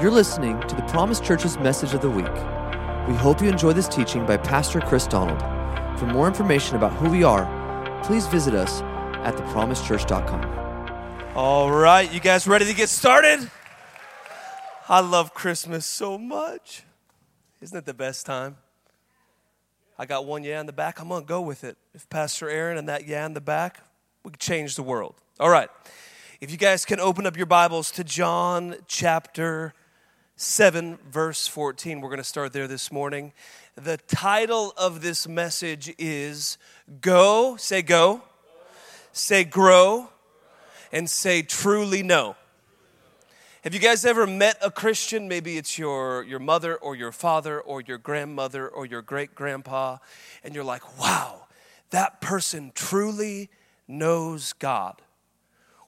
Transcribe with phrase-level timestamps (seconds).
[0.00, 2.32] You're listening to the Promise Church's message of the week.
[3.08, 5.40] We hope you enjoy this teaching by Pastor Chris Donald.
[5.98, 7.44] For more information about who we are,
[8.04, 8.80] please visit us
[9.24, 11.34] at thepromisechurch.com.
[11.34, 13.50] All right, you guys ready to get started?
[14.88, 16.84] I love Christmas so much.
[17.60, 18.56] Isn't it the best time?
[19.98, 21.00] I got one yeah in the back.
[21.00, 21.76] I'm going to go with it.
[21.92, 23.80] If Pastor Aaron and that yeah in the back,
[24.22, 25.16] we can change the world.
[25.40, 25.70] All right.
[26.40, 29.74] If you guys can open up your Bibles to John chapter
[30.40, 33.32] 7, verse 14, we're going to start there this morning.
[33.74, 36.58] The title of this message is
[37.00, 38.22] Go, say go,
[39.12, 40.10] say grow,
[40.92, 42.36] and say truly know.
[43.64, 45.26] Have you guys ever met a Christian?
[45.26, 49.96] Maybe it's your, your mother or your father or your grandmother or your great grandpa,
[50.44, 51.48] and you're like, wow,
[51.90, 53.50] that person truly
[53.88, 55.02] knows God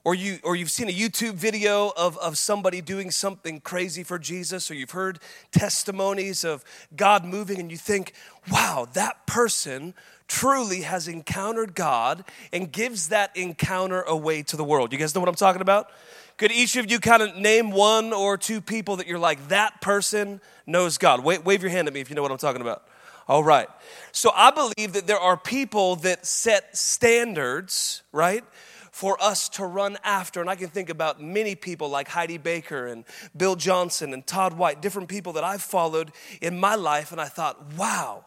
[0.03, 4.17] or you or you've seen a YouTube video of, of somebody doing something crazy for
[4.17, 5.19] Jesus, or you've heard
[5.51, 6.63] testimonies of
[6.95, 8.13] God moving, and you think,
[8.51, 9.93] wow, that person
[10.27, 14.93] truly has encountered God and gives that encounter away to the world.
[14.93, 15.89] You guys know what I'm talking about?
[16.37, 19.81] Could each of you kind of name one or two people that you're like, that
[19.81, 21.23] person knows God?
[21.23, 22.83] Wave, wave your hand at me if you know what I'm talking about.
[23.27, 23.67] All right.
[24.11, 28.43] So I believe that there are people that set standards, right?
[28.91, 30.41] For us to run after.
[30.41, 34.53] And I can think about many people like Heidi Baker and Bill Johnson and Todd
[34.53, 36.11] White, different people that I've followed
[36.41, 37.11] in my life.
[37.11, 38.25] And I thought, wow,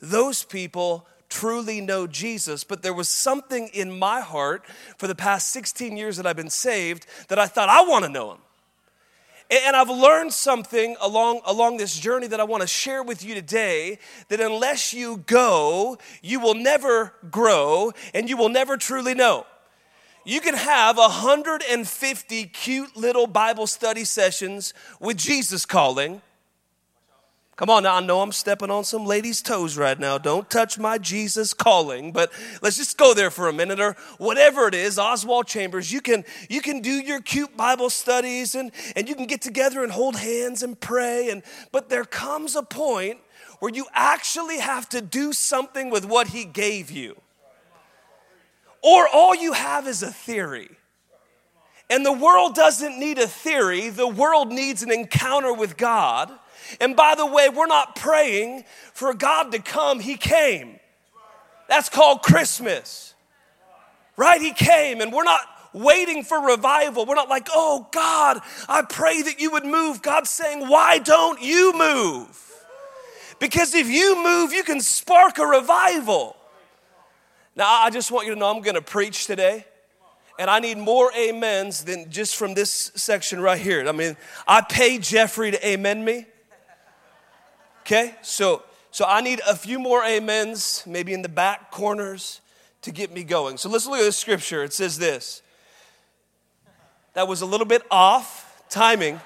[0.00, 4.64] those people truly know Jesus, but there was something in my heart
[4.96, 8.10] for the past 16 years that I've been saved that I thought I want to
[8.10, 8.38] know him.
[9.48, 13.34] And I've learned something along, along this journey that I want to share with you
[13.34, 19.46] today that unless you go, you will never grow and you will never truly know.
[20.26, 26.20] You can have 150 cute little Bible study sessions with Jesus calling.
[27.54, 30.18] Come on now, I know I'm stepping on some ladies' toes right now.
[30.18, 34.66] Don't touch my Jesus calling, but let's just go there for a minute or whatever
[34.66, 39.08] it is, Oswald Chambers, you can you can do your cute Bible studies and, and
[39.08, 43.20] you can get together and hold hands and pray, and but there comes a point
[43.60, 47.16] where you actually have to do something with what he gave you.
[48.86, 50.70] Or all you have is a theory.
[51.90, 56.30] And the world doesn't need a theory, the world needs an encounter with God.
[56.80, 58.62] And by the way, we're not praying
[58.94, 60.78] for God to come, He came.
[61.68, 63.14] That's called Christmas.
[64.16, 64.40] Right?
[64.40, 65.40] He came, and we're not
[65.72, 67.06] waiting for revival.
[67.06, 70.00] We're not like, oh God, I pray that you would move.
[70.00, 72.40] God's saying, why don't you move?
[73.40, 76.36] Because if you move, you can spark a revival.
[77.56, 79.64] Now, I just want you to know I'm going to preach today.
[80.38, 83.88] And I need more amens than just from this section right here.
[83.88, 86.26] I mean, I pay Jeffrey to amen me.
[87.80, 88.14] Okay?
[88.20, 88.62] So
[88.96, 92.40] so I need a few more amens, maybe in the back corners,
[92.80, 93.58] to get me going.
[93.58, 94.64] So let's look at the scripture.
[94.64, 95.42] It says this.
[97.12, 99.20] That was a little bit off timing,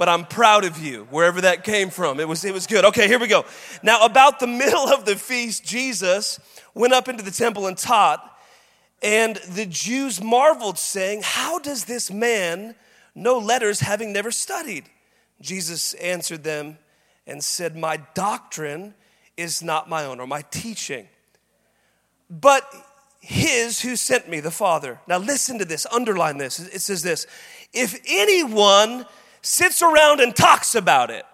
[0.00, 2.20] but I'm proud of you, wherever that came from.
[2.20, 2.86] It was, it was good.
[2.86, 3.44] Okay, here we go.
[3.82, 6.40] Now, about the middle of the feast, Jesus
[6.72, 8.24] went up into the temple and taught.
[9.02, 12.76] And the Jews marveled, saying, How does this man
[13.14, 14.84] know letters having never studied?
[15.42, 16.78] Jesus answered them
[17.26, 18.94] and said, My doctrine
[19.36, 21.10] is not my own, or my teaching,
[22.30, 22.64] but
[23.20, 24.98] his who sent me, the Father.
[25.06, 26.58] Now listen to this, underline this.
[26.58, 27.26] It says this
[27.74, 29.04] If anyone
[29.42, 31.24] sits around and talks about it,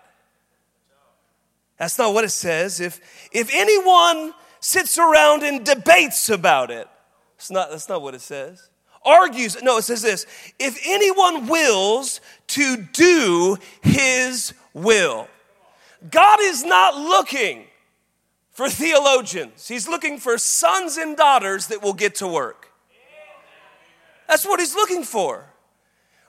[1.79, 2.81] that's not what it says.
[2.81, 3.01] If,
[3.33, 4.33] if anyone
[4.67, 6.89] sits around and debates about it.
[7.37, 8.69] It's not, that's not what it says.
[9.05, 10.27] Argues, no, it says this
[10.59, 15.29] if anyone wills to do his will.
[16.11, 17.67] God is not looking
[18.51, 22.73] for theologians, He's looking for sons and daughters that will get to work.
[24.27, 25.45] That's what He's looking for.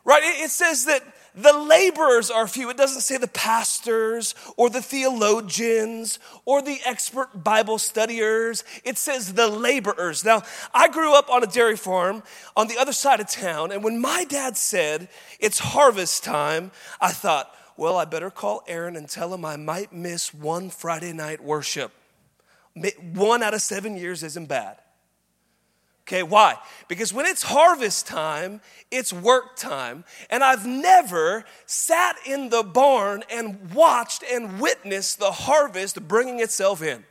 [0.04, 0.22] Right?
[0.24, 1.02] It says that
[1.38, 2.70] the laborers are few.
[2.72, 8.64] It doesn't say the pastors or the theologians or the expert Bible studiers.
[8.84, 10.26] It says the laborers.
[10.26, 10.42] Now,
[10.74, 12.24] I grew up on a dairy farm
[12.56, 17.12] on the other side of town, and when my dad said it's harvest time, I
[17.12, 21.44] thought, well, I better call Aaron and tell him I might miss one Friday night
[21.44, 21.92] worship.
[23.14, 24.78] One out of seven years isn't bad.
[26.08, 26.56] Okay, why?
[26.88, 28.62] Because when it's harvest time,
[28.92, 30.06] it's work time.
[30.30, 36.82] And I've never sat in the barn and watched and witnessed the harvest bringing itself
[36.82, 37.04] in.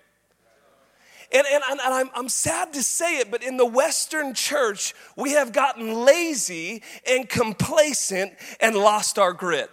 [1.31, 5.33] And, and, and I'm, I'm sad to say it, but in the Western church, we
[5.33, 9.71] have gotten lazy and complacent and lost our grit.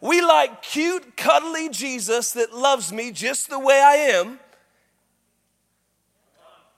[0.00, 4.38] We like cute, cuddly Jesus that loves me just the way I am,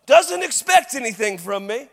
[0.08, 1.88] doesn't expect anything from me.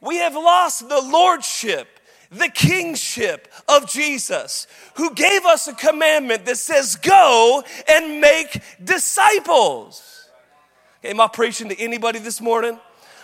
[0.00, 1.86] We have lost the lordship,
[2.30, 4.66] the kingship of Jesus,
[4.96, 10.28] who gave us a commandment that says, Go and make disciples.
[11.04, 12.78] Am I preaching to anybody this morning?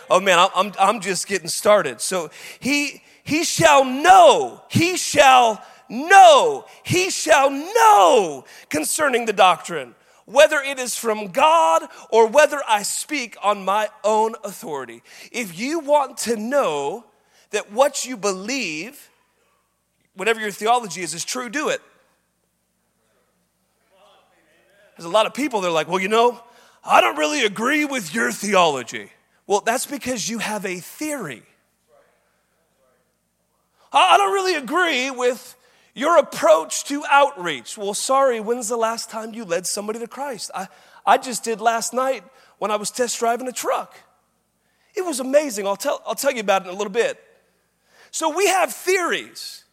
[0.09, 1.99] Oh man, I'm, I'm just getting started.
[1.99, 9.95] So he, he shall know, he shall know, he shall know concerning the doctrine,
[10.29, 15.01] whether it is from God or whether I speak on my own authority.
[15.31, 17.05] If you want to know
[17.49, 19.09] that what you believe,
[20.15, 21.81] whatever your theology is, is true, do it.
[24.95, 26.39] There's a lot of people, they're like, well, you know,
[26.83, 29.11] I don't really agree with your theology.
[29.47, 31.41] Well, that's because you have a theory.
[33.91, 35.55] I don't really agree with
[35.93, 37.77] your approach to outreach.
[37.77, 40.51] Well, sorry, when's the last time you led somebody to Christ?
[40.53, 40.67] I,
[41.05, 42.23] I just did last night
[42.57, 43.95] when I was test driving a truck.
[44.95, 45.65] It was amazing.
[45.67, 47.19] I'll tell, I'll tell you about it in a little bit.
[48.11, 49.63] So we have theories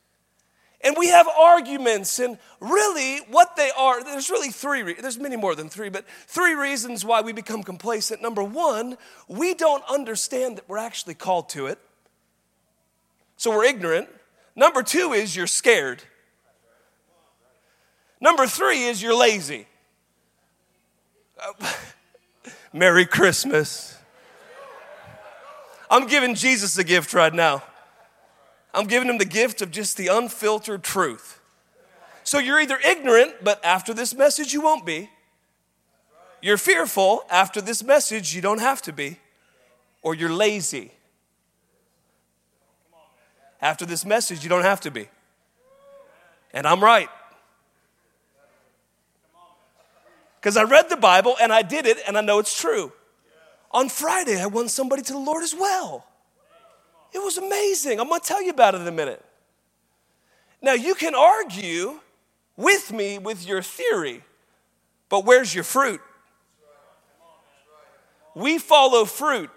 [0.83, 5.55] and we have arguments and really what they are there's really three there's many more
[5.55, 8.97] than three but three reasons why we become complacent number one
[9.27, 11.79] we don't understand that we're actually called to it
[13.37, 14.09] so we're ignorant
[14.57, 16.03] number two is you're scared
[18.21, 19.67] number three is you're lazy
[22.73, 23.97] merry christmas
[25.91, 27.63] i'm giving jesus a gift right now
[28.77, 31.41] I'm giving him the gift of just the unfiltered truth.
[32.25, 35.09] So you're either ignorant, but after this message, you won't be.
[36.43, 39.19] You're fearful, after this message, you don't have to be.
[40.03, 40.93] Or you're lazy.
[43.67, 45.09] After this message, you don't have to be.
[46.53, 47.09] And I'm right.
[50.39, 52.93] Because I read the Bible and I did it and I know it's true.
[53.73, 56.07] On Friday, I won somebody to the Lord as well.
[57.13, 57.99] It was amazing.
[57.99, 59.25] I'm going to tell you about it in a minute.
[60.63, 61.99] Now, you can argue
[62.57, 64.23] with me with your theory,
[65.09, 66.01] but where's your fruit?
[68.37, 69.51] We follow fruit,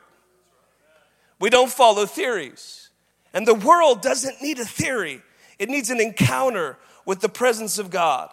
[1.39, 2.78] we don't follow theories.
[3.33, 5.21] And the world doesn't need a theory,
[5.57, 8.29] it needs an encounter with the presence of God.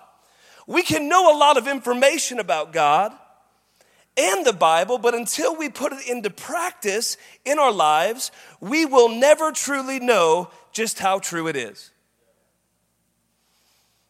[0.66, 3.12] We can know a lot of information about God
[4.16, 9.08] and the Bible, but until we put it into practice in our lives, we will
[9.08, 11.90] never truly know just how true it is.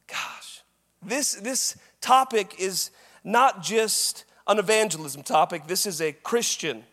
[0.06, 0.62] Gosh,
[1.02, 2.90] this, this topic is
[3.24, 6.84] not just an evangelism topic, this is a Christian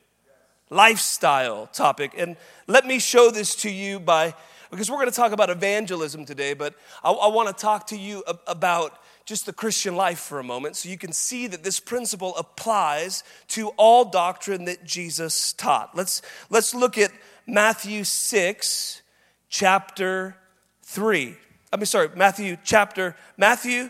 [0.73, 2.13] lifestyle topic.
[2.17, 2.35] And
[2.67, 4.33] let me show this to you by,
[4.71, 7.97] because we're going to talk about evangelism today, but I, I want to talk to
[7.97, 11.79] you about just the Christian life for a moment so you can see that this
[11.79, 15.95] principle applies to all doctrine that Jesus taught.
[15.95, 17.11] Let's, let's look at
[17.47, 19.01] Matthew 6,
[19.49, 20.35] chapter
[20.81, 21.35] 3.
[21.71, 23.89] I mean, sorry, Matthew chapter, Matthew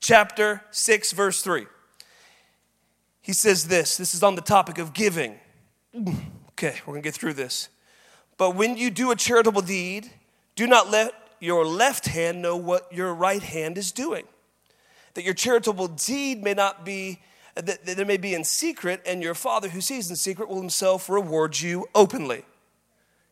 [0.00, 1.66] chapter 6, verse 3.
[3.22, 5.36] He says this, this is on the topic of giving.
[6.50, 7.68] Okay, we're gonna get through this.
[8.38, 10.10] But when you do a charitable deed,
[10.54, 14.24] do not let your left hand know what your right hand is doing
[15.16, 17.18] that your charitable deed may not be
[17.54, 21.08] that, there may be in secret, and your Father who sees in secret will himself
[21.08, 22.44] reward you openly.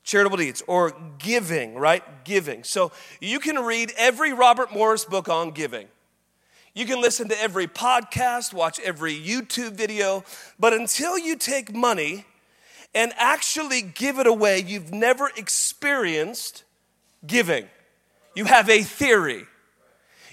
[0.03, 2.03] Charitable deeds or giving, right?
[2.25, 2.65] Giving.
[2.65, 2.91] So
[3.21, 5.89] you can read every Robert Morris book on giving.
[6.73, 10.25] You can listen to every podcast, watch every YouTube video,
[10.59, 12.25] but until you take money
[12.95, 16.65] and actually give it away, you've never experienced
[17.27, 17.67] giving.
[18.35, 19.47] You have a theory.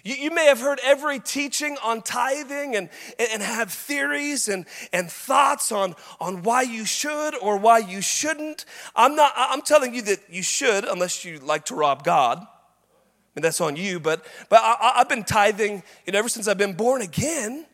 [0.03, 2.89] You, you, may have heard every teaching on tithing and,
[3.20, 8.65] and have theories and, and thoughts on, on why you should or why you shouldn't.
[8.96, 12.39] I'm not, I'm telling you that you should unless you like to rob God.
[12.39, 16.48] I mean, that's on you, but, but I, I've been tithing you know, ever since
[16.48, 17.65] I've been born again.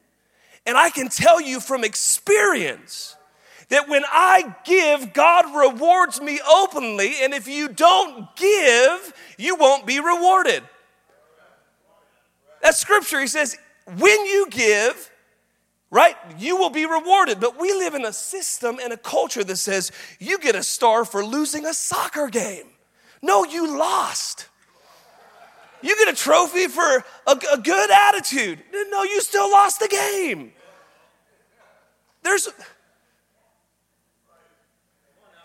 [0.65, 3.15] And I can tell you from experience
[3.69, 7.15] that when I give, God rewards me openly.
[7.21, 10.63] And if you don't give, you won't be rewarded.
[12.61, 13.19] That's scripture.
[13.19, 13.57] He says,
[13.97, 15.11] when you give,
[15.91, 17.39] right, you will be rewarded.
[17.39, 21.05] But we live in a system and a culture that says you get a star
[21.05, 22.65] for losing a soccer game.
[23.21, 24.47] No, you lost.
[25.81, 28.59] You get a trophy for a, a good attitude.
[28.89, 30.51] No, you still lost the game.
[32.23, 32.49] There's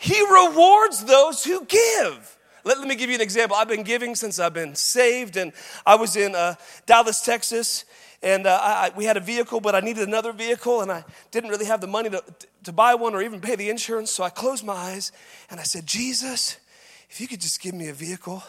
[0.03, 2.37] He rewards those who give.
[2.65, 3.57] Let, let me give you an example.
[3.57, 5.53] I've been giving since I've been saved, and
[5.87, 6.57] I was in uh,
[6.87, 7.85] Dallas, Texas,
[8.21, 11.51] and uh, I, we had a vehicle, but I needed another vehicle, and I didn't
[11.51, 12.25] really have the money to,
[12.65, 14.11] to buy one or even pay the insurance.
[14.11, 15.13] So I closed my eyes
[15.51, 16.57] and I said, Jesus,
[17.09, 18.43] if you could just give me a vehicle,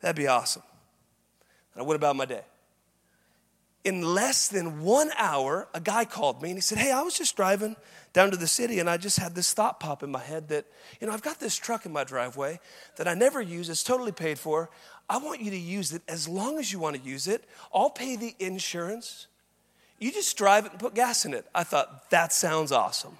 [0.00, 0.62] that'd be awesome.
[1.74, 2.44] And I went about my day
[3.84, 7.16] in less than one hour, a guy called me and he said, Hey, I was
[7.16, 7.76] just driving
[8.12, 10.66] down to the city and I just had this thought pop in my head that,
[11.00, 12.60] you know, I've got this truck in my driveway
[12.96, 14.70] that I never use, it's totally paid for.
[15.08, 17.44] I want you to use it as long as you want to use it.
[17.74, 19.26] I'll pay the insurance.
[19.98, 21.46] You just drive it and put gas in it.
[21.54, 23.18] I thought, that sounds awesome.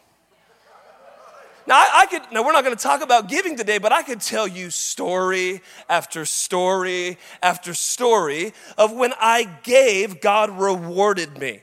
[1.71, 4.03] Now, I, I, could, now we're not going to talk about giving today, but I
[4.03, 11.61] could tell you story after story after story of when I gave, God rewarded me.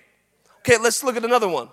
[0.59, 1.67] Okay, let's look at another one.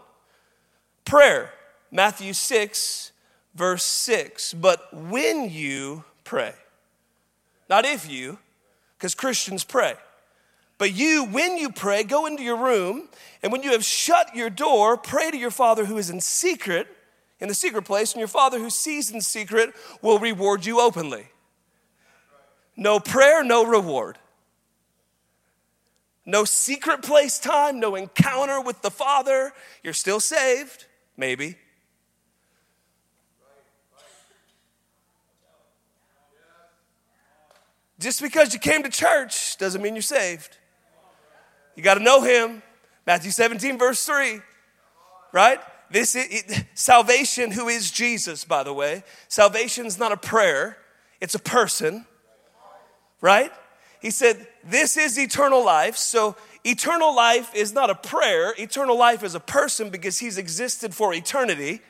[1.05, 1.53] Prayer,
[1.93, 3.13] Matthew 6,
[3.55, 4.55] verse 6.
[4.55, 6.55] But when you pray,
[7.71, 8.39] not if you,
[8.99, 9.95] because Christians pray.
[10.79, 13.09] But you, when you pray, go into your room,
[13.45, 16.89] and when you have shut your door, pray to your Father who is in secret
[17.41, 21.27] in the secret place, and your Father who sees in secret will reward you openly.
[22.77, 24.19] No prayer, no reward.
[26.27, 29.53] No secret place time, no encounter with the Father.
[29.83, 30.87] You're still saved,
[31.17, 31.57] maybe.
[37.99, 40.59] Just because you came to church doesn't mean you're saved.
[41.77, 42.63] You got to know Him.
[43.07, 44.41] Matthew 17, verse 3,
[45.33, 45.61] right?
[45.95, 49.05] This is, it, salvation, who is Jesus, by the way.
[49.29, 50.77] Salvation is not a prayer,
[51.21, 52.05] it's a person,
[53.21, 53.53] right?
[54.03, 55.97] He said, This is eternal life.
[55.97, 56.35] So,
[56.65, 61.15] eternal life is not a prayer, eternal life is a person because he's existed for
[61.15, 61.81] eternity.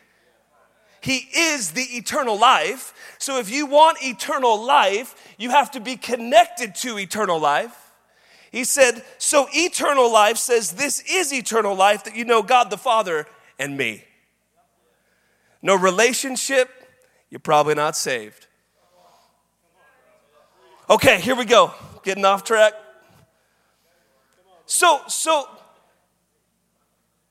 [1.00, 2.92] He is the eternal life.
[3.18, 7.74] So, if you want eternal life, you have to be connected to eternal life.
[8.52, 12.76] He said, So eternal life says, This is eternal life that you know God the
[12.76, 13.26] Father
[13.58, 14.04] and me.
[15.62, 16.68] No relationship,
[17.30, 18.46] you're probably not saved.
[20.88, 21.72] Okay, here we go.
[22.02, 22.74] Getting off track.
[24.66, 25.48] So, so,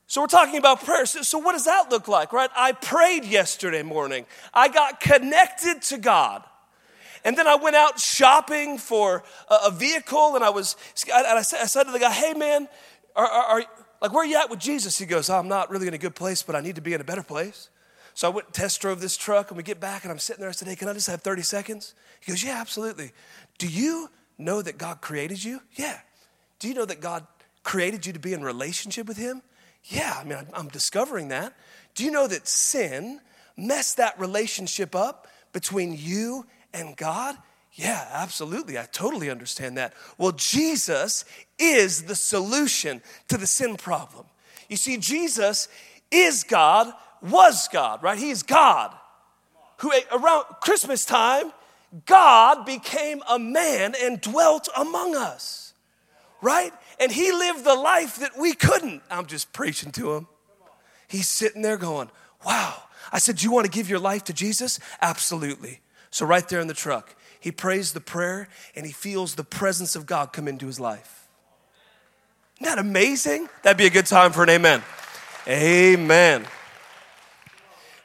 [0.06, 1.06] so we're talking about prayer.
[1.06, 2.50] So, so, what does that look like, right?
[2.56, 4.26] I prayed yesterday morning.
[4.52, 6.42] I got connected to God.
[7.24, 10.76] And then I went out shopping for a, a vehicle, and I was,
[11.12, 12.68] and I said, I said to the guy, hey man,
[13.16, 13.64] are, are, are
[14.04, 14.98] like, where are you at with Jesus?
[14.98, 17.00] He goes, I'm not really in a good place, but I need to be in
[17.00, 17.70] a better place.
[18.12, 20.42] So I went and test drove this truck, and we get back, and I'm sitting
[20.42, 20.50] there.
[20.50, 21.94] I said, Hey, can I just have 30 seconds?
[22.20, 23.12] He goes, Yeah, absolutely.
[23.56, 25.62] Do you know that God created you?
[25.72, 25.98] Yeah.
[26.58, 27.26] Do you know that God
[27.62, 29.40] created you to be in relationship with Him?
[29.84, 31.54] Yeah, I mean, I'm discovering that.
[31.94, 33.22] Do you know that sin
[33.56, 36.44] messed that relationship up between you
[36.74, 37.38] and God?
[37.74, 38.78] Yeah, absolutely.
[38.78, 39.94] I totally understand that.
[40.16, 41.24] Well, Jesus
[41.58, 44.26] is the solution to the sin problem.
[44.68, 45.68] You see, Jesus
[46.10, 48.18] is God, was God, right?
[48.18, 48.94] He is God.
[49.78, 51.52] Who around Christmas time,
[52.06, 55.74] God became a man and dwelt among us,
[56.40, 56.72] right?
[57.00, 59.02] And he lived the life that we couldn't.
[59.10, 60.28] I'm just preaching to him.
[61.08, 62.08] He's sitting there going,
[62.46, 62.74] Wow.
[63.12, 64.78] I said, Do you want to give your life to Jesus?
[65.00, 65.80] Absolutely.
[66.10, 69.96] So, right there in the truck, he prays the prayer and he feels the presence
[69.96, 71.28] of God come into his life.
[72.56, 73.50] Isn't that amazing?
[73.62, 74.82] That'd be a good time for an amen.
[75.46, 76.46] Amen.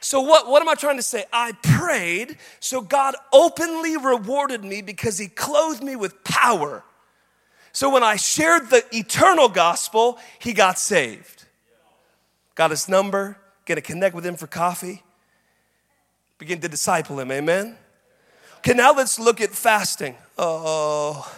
[0.00, 1.24] So, what, what am I trying to say?
[1.32, 6.84] I prayed, so God openly rewarded me because He clothed me with power.
[7.72, 11.46] So, when I shared the eternal gospel, He got saved.
[12.56, 15.02] Got his number, gonna connect with Him for coffee,
[16.36, 17.32] begin to disciple Him.
[17.32, 17.78] Amen.
[18.60, 20.16] Okay, now let's look at fasting.
[20.36, 21.34] Oh,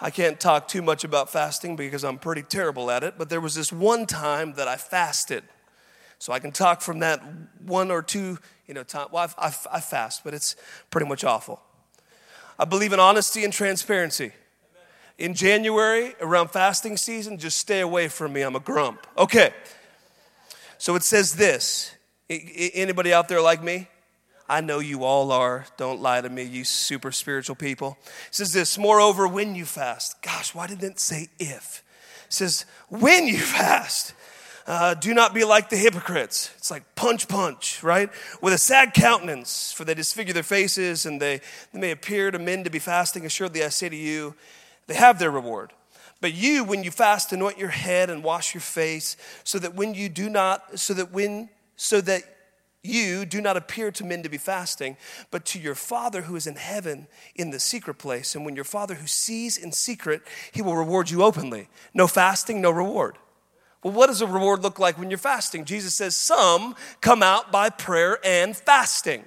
[0.00, 3.42] I can't talk too much about fasting because I'm pretty terrible at it, but there
[3.42, 5.44] was this one time that I fasted.
[6.18, 7.20] So I can talk from that
[7.60, 9.08] one or two, you know, time.
[9.12, 10.56] Well, I, I, I fast, but it's
[10.90, 11.60] pretty much awful.
[12.58, 14.32] I believe in honesty and transparency.
[15.18, 18.40] In January, around fasting season, just stay away from me.
[18.40, 19.06] I'm a grump.
[19.18, 19.52] Okay.
[20.78, 21.94] So it says this.
[22.30, 23.88] Anybody out there like me?
[24.48, 25.66] I know you all are.
[25.76, 27.98] Don't lie to me, you super spiritual people.
[28.28, 30.20] It says this, moreover, when you fast.
[30.22, 31.82] Gosh, why didn't it say if?
[32.26, 34.14] It says, when you fast.
[34.66, 36.52] Uh, do not be like the hypocrites.
[36.58, 38.10] It's like punch, punch, right?
[38.42, 41.40] With a sad countenance, for they disfigure their faces and they,
[41.72, 43.24] they may appear to men to be fasting.
[43.24, 44.34] Assuredly, I say to you,
[44.86, 45.72] they have their reward.
[46.20, 49.94] But you, when you fast, anoint your head and wash your face, so that when
[49.94, 52.22] you do not, so that when, so that
[52.82, 54.96] you do not appear to men to be fasting,
[55.30, 58.34] but to your Father who is in heaven in the secret place.
[58.34, 61.68] And when your Father who sees in secret, he will reward you openly.
[61.92, 63.18] No fasting, no reward.
[63.82, 65.64] Well, what does a reward look like when you're fasting?
[65.64, 69.24] Jesus says, Some come out by prayer and fasting.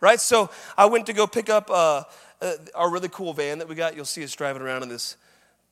[0.00, 0.20] Right?
[0.20, 2.04] So I went to go pick up uh,
[2.40, 3.96] uh, our really cool van that we got.
[3.96, 5.16] You'll see us driving around in this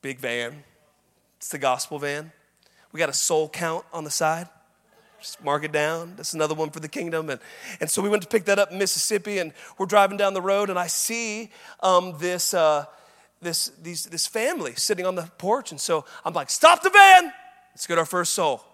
[0.01, 0.63] big van.
[1.37, 2.31] It's the gospel van.
[2.91, 4.47] We got a soul count on the side.
[5.23, 6.15] Just mark it down.
[6.17, 7.29] That's another one for the kingdom.
[7.29, 7.39] And,
[7.79, 10.41] and so we went to pick that up in Mississippi, and we're driving down the
[10.41, 11.49] road, and I see
[11.79, 12.83] um, this, uh,
[13.41, 15.71] this, these, this family sitting on the porch.
[15.71, 17.31] And so I'm like, stop the van.
[17.71, 18.65] Let's get our first soul.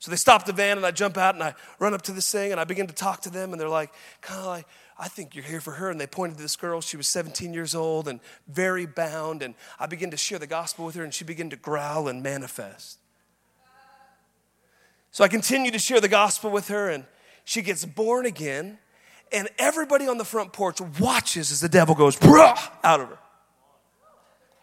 [0.00, 2.28] So they stop the van, and I jump out, and I run up to this
[2.32, 4.66] thing, and I begin to talk to them, and they're like, kind of like,
[4.98, 5.88] I think you're here for her.
[5.88, 6.80] And they pointed to this girl.
[6.80, 9.42] She was 17 years old and very bound.
[9.42, 12.24] And I began to share the gospel with her, and she began to growl and
[12.24, 12.98] manifest.
[15.16, 17.06] So I continue to share the gospel with her, and
[17.46, 18.76] she gets born again.
[19.32, 23.18] And everybody on the front porch watches as the devil goes out of her.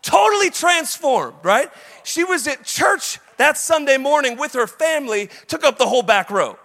[0.04, 1.72] Totally transformed, right?
[2.04, 6.30] She was at church that Sunday morning with her family, took up the whole back
[6.30, 6.60] row.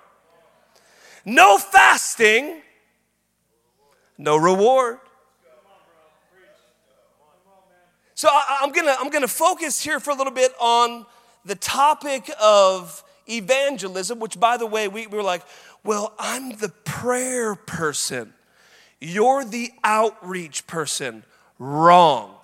[1.24, 2.60] No fasting,
[4.18, 4.98] no reward.
[8.14, 11.06] So I, am gonna, I'm gonna focus here for a little bit on
[11.46, 15.42] the topic of evangelism, which by the way, we, we were like,
[15.84, 18.32] well, I'm the prayer person.
[19.00, 21.24] You're the outreach person.
[21.58, 22.34] Wrong.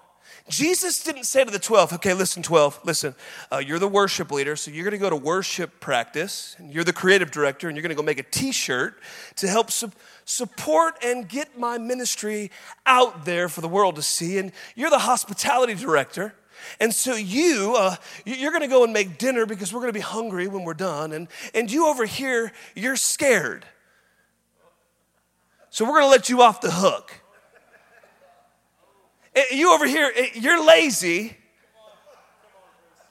[0.48, 3.14] Jesus didn't say to the 12, okay, listen, 12, listen,
[3.50, 6.92] uh, you're the worship leader, so you're gonna go to worship practice, and you're the
[6.92, 9.00] creative director, and you're gonna go make a t shirt
[9.36, 9.90] to help su-
[10.26, 12.50] support and get my ministry
[12.84, 14.36] out there for the world to see.
[14.36, 16.34] And you're the hospitality director.
[16.80, 19.98] And so you, uh, you're going to go and make dinner because we're going to
[19.98, 21.12] be hungry when we're done.
[21.12, 23.64] And, and you over here, you're scared.
[25.70, 27.12] So we're going to let you off the hook.
[29.50, 31.36] You over here, you're lazy.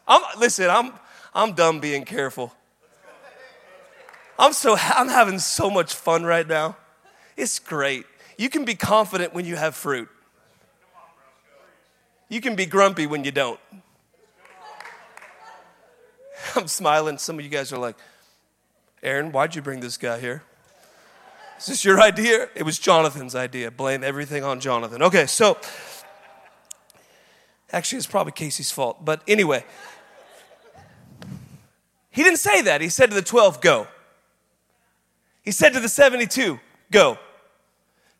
[0.08, 0.94] I'm, listen, I'm,
[1.34, 2.54] I'm done being careful.
[4.38, 6.78] I'm so I'm having so much fun right now.
[7.38, 8.06] It's great.
[8.38, 10.10] You can be confident when you have fruit.
[12.34, 13.60] You can be grumpy when you don't.
[16.56, 17.18] I'm smiling.
[17.20, 17.96] Some of you guys are like,
[19.04, 20.44] Aaron, why'd you bring this guy here?
[21.60, 22.50] Is this your idea?
[22.56, 23.70] It was Jonathan's idea.
[23.70, 25.04] Blame everything on Jonathan.
[25.04, 25.58] Okay, so
[27.74, 29.04] Actually, it's probably Casey's fault.
[29.04, 29.66] But anyway,
[32.12, 32.82] he didn't say that.
[32.82, 33.88] He said to the 12, go.
[35.42, 36.60] He said to the 72,
[36.92, 37.18] go.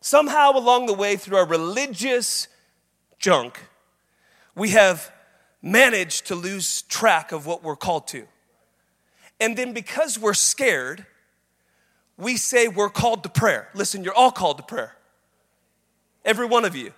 [0.00, 2.48] Somehow along the way, through our religious
[3.18, 3.60] junk,
[4.54, 5.10] we have
[5.62, 8.26] managed to lose track of what we're called to.
[9.40, 11.06] And then because we're scared,
[12.16, 13.68] we say we're called to prayer.
[13.74, 14.96] Listen, you're all called to prayer.
[16.24, 16.92] Every one of you.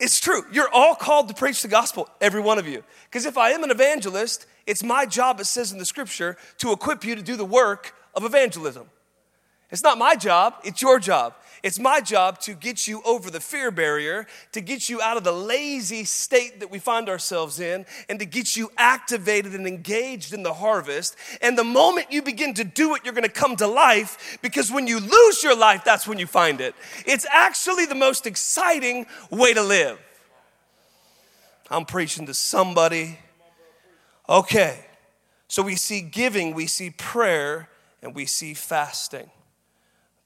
[0.00, 0.44] It's true.
[0.50, 2.82] You're all called to preach the gospel, every one of you.
[3.04, 6.72] Because if I am an evangelist, it's my job, it says in the scripture, to
[6.72, 8.88] equip you to do the work of evangelism.
[9.70, 11.34] It's not my job, it's your job.
[11.62, 15.24] It's my job to get you over the fear barrier, to get you out of
[15.24, 20.32] the lazy state that we find ourselves in, and to get you activated and engaged
[20.32, 21.16] in the harvest.
[21.42, 24.86] And the moment you begin to do it, you're gonna come to life because when
[24.86, 26.74] you lose your life, that's when you find it.
[27.04, 29.98] It's actually the most exciting way to live.
[31.70, 33.18] I'm preaching to somebody.
[34.28, 34.86] Okay,
[35.46, 37.68] so we see giving, we see prayer,
[38.02, 39.30] and we see fasting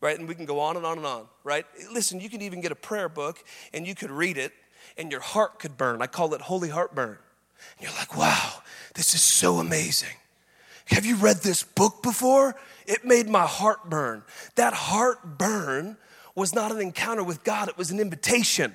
[0.05, 0.19] right?
[0.19, 1.65] And we can go on and on and on, right?
[1.91, 4.53] Listen, you can even get a prayer book and you could read it
[4.99, 6.03] and your heart could burn.
[6.03, 7.17] I call it holy heartburn.
[7.79, 8.53] And you're like, wow,
[8.95, 10.15] this is so amazing.
[10.89, 12.55] Have you read this book before?
[12.87, 14.25] It made my heart burn.
[14.57, 15.97] That heart burn
[16.35, 18.75] was not an encounter with God, it was an invitation.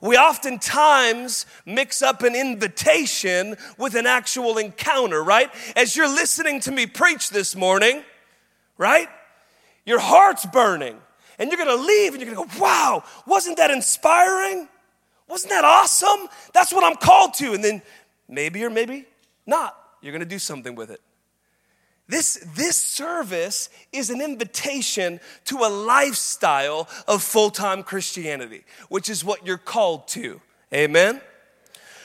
[0.00, 5.50] We oftentimes mix up an invitation with an actual encounter, right?
[5.74, 8.04] As you're listening to me preach this morning,
[8.78, 9.08] right?
[9.84, 10.98] Your heart's burning.
[11.38, 14.68] And you're gonna leave and you're gonna go, wow, wasn't that inspiring?
[15.28, 16.28] Wasn't that awesome?
[16.52, 17.54] That's what I'm called to.
[17.54, 17.82] And then
[18.28, 19.06] maybe or maybe
[19.46, 21.00] not, you're gonna do something with it.
[22.06, 29.24] This, this service is an invitation to a lifestyle of full time Christianity, which is
[29.24, 30.40] what you're called to.
[30.72, 31.20] Amen?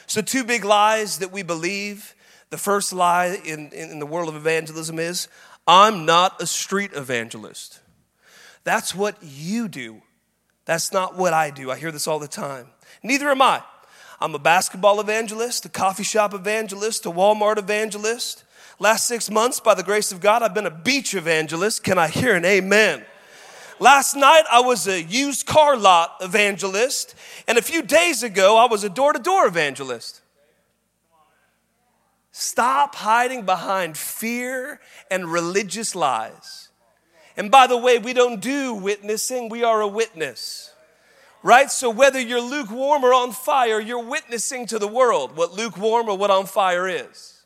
[0.08, 2.16] So, two big lies that we believe.
[2.50, 5.28] The first lie in, in the world of evangelism is
[5.70, 7.80] I'm not a street evangelist.
[8.64, 10.02] That's what you do.
[10.66, 11.70] That's not what I do.
[11.70, 12.70] I hear this all the time.
[13.04, 13.62] Neither am I.
[14.20, 18.46] I'm a basketball evangelist, a coffee shop evangelist, a Walmart evangelist.
[18.80, 21.84] Last six months, by the grace of God, I've been a beach evangelist.
[21.84, 23.06] Can I hear an amen?
[23.80, 27.14] Last night, I was a used car lot evangelist.
[27.48, 30.22] And a few days ago, I was a door to door evangelist.
[32.40, 34.80] Stop hiding behind fear
[35.12, 36.70] and religious lies.
[37.36, 40.72] And by the way, we don't do witnessing, we are a witness.
[41.44, 41.70] Right?
[41.70, 46.18] So whether you're lukewarm or on fire, you're witnessing to the world what lukewarm or
[46.18, 47.44] what on fire is.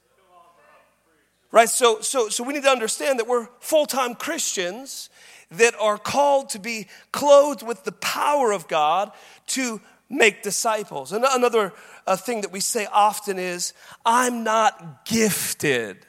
[1.52, 1.70] Right?
[1.70, 5.10] So so so we need to understand that we're full-time Christians
[5.50, 9.12] that are called to be clothed with the power of God
[9.48, 9.82] to
[10.14, 11.12] make disciples.
[11.12, 11.74] And another
[12.06, 13.74] uh, thing that we say often is,
[14.06, 16.06] I'm not gifted.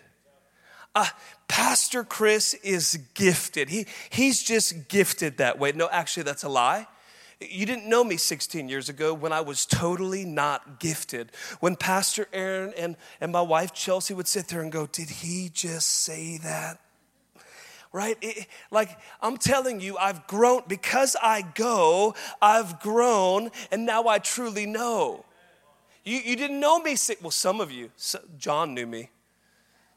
[0.95, 1.07] Uh,
[1.49, 3.69] Pastor Chris is gifted.
[3.69, 5.73] He, he's just gifted that way.
[5.73, 6.87] No, actually, that's a lie.
[7.41, 11.33] You didn't know me 16 years ago when I was totally not gifted.
[11.61, 15.51] When Pastor Aaron and, and my wife Chelsea would sit there and go, Did he
[15.53, 16.81] just say that?
[17.95, 18.19] Right?
[18.21, 24.19] It, like, I'm telling you, I've grown, because I go, I've grown, and now I
[24.19, 25.25] truly know.
[26.03, 27.93] You, you didn't know me, well, some of you,
[28.37, 29.11] John knew me.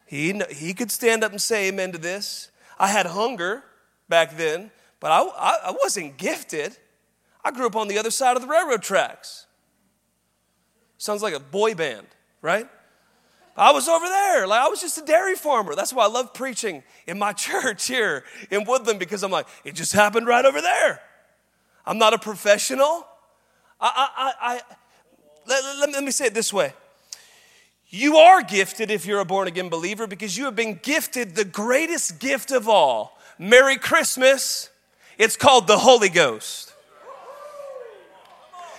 [0.05, 2.51] He, he could stand up and say amen to this.
[2.77, 3.63] I had hunger
[4.07, 6.77] back then, but I, I, I wasn't gifted.
[7.43, 9.47] I grew up on the other side of the railroad tracks.
[10.99, 12.05] Sounds like a boy band,
[12.43, 12.69] right?
[13.57, 14.45] I was over there.
[14.45, 15.73] Like I was just a dairy farmer.
[15.75, 19.73] That's why I love preaching in my church here in Woodland because I'm like, it
[19.73, 21.01] just happened right over there.
[21.85, 23.07] I'm not a professional.
[23.79, 24.61] I, I, I,
[25.47, 26.73] let, let, let me say it this way
[27.89, 31.45] you are gifted if you're a born again believer because you have been gifted the
[31.45, 33.17] greatest gift of all.
[33.39, 34.69] Merry Christmas.
[35.17, 36.66] It's called the Holy Ghost.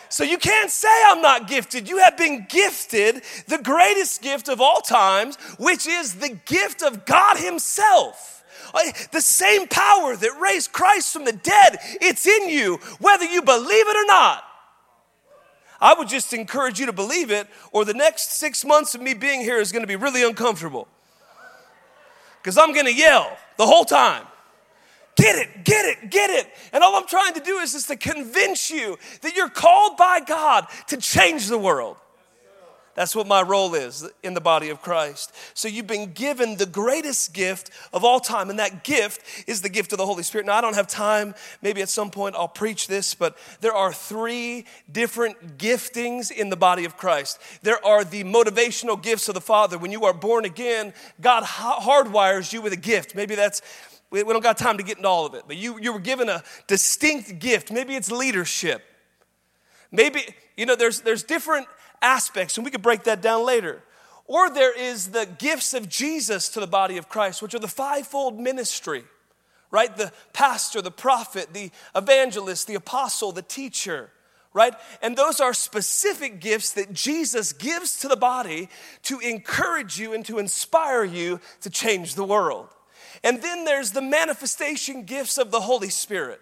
[0.08, 1.88] So you can't say I'm not gifted.
[1.88, 7.04] You have been gifted the greatest gift of all times, which is the gift of
[7.04, 8.44] God Himself.
[8.74, 8.80] Uh,
[9.12, 13.88] the same power that raised Christ from the dead, it's in you, whether you believe
[13.88, 14.44] it or not.
[15.80, 19.14] I would just encourage you to believe it, or the next six months of me
[19.14, 20.88] being here is to be really uncomfortable.
[22.42, 24.24] Because I'm to yell the whole time.
[25.18, 26.46] Get it, get it, get it.
[26.72, 30.20] And all I'm trying to do is just to convince you that you're called by
[30.20, 31.96] God to change the world.
[32.94, 35.32] That's what my role is in the body of Christ.
[35.54, 39.68] So you've been given the greatest gift of all time, and that gift is the
[39.68, 40.46] gift of the Holy Spirit.
[40.46, 41.34] Now, I don't have time.
[41.62, 46.56] Maybe at some point I'll preach this, but there are three different giftings in the
[46.56, 47.40] body of Christ.
[47.62, 49.78] There are the motivational gifts of the Father.
[49.78, 53.14] When you are born again, God hardwires you with a gift.
[53.14, 53.62] Maybe that's
[54.10, 56.28] we don't got time to get into all of it, but you, you were given
[56.28, 57.70] a distinct gift.
[57.70, 58.82] Maybe it's leadership.
[59.92, 60.22] Maybe,
[60.56, 61.66] you know, there's, there's different
[62.00, 63.82] aspects, and we could break that down later.
[64.26, 67.68] Or there is the gifts of Jesus to the body of Christ, which are the
[67.68, 69.04] fivefold ministry,
[69.70, 69.94] right?
[69.94, 74.10] The pastor, the prophet, the evangelist, the apostle, the teacher,
[74.52, 74.74] right?
[75.02, 78.68] And those are specific gifts that Jesus gives to the body
[79.04, 82.68] to encourage you and to inspire you to change the world.
[83.24, 86.40] And then there's the manifestation gifts of the Holy Spirit.